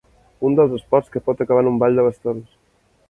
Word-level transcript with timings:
Un 0.47 0.55
dels 0.59 0.71
esports 0.77 1.13
que 1.15 1.23
pot 1.27 1.43
acabar 1.45 1.63
en 1.67 1.69
un 1.73 1.77
ball 1.85 2.01
de 2.01 2.07
bastons. 2.09 2.49